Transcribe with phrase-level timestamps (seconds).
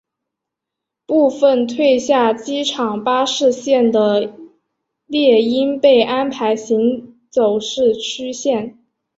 [1.05, 4.33] 部份退下机场巴士线的
[5.05, 8.79] 猎鹰被安排行走市区线。